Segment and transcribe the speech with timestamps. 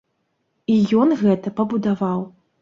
[0.75, 2.25] І ён гэта пабудаваў.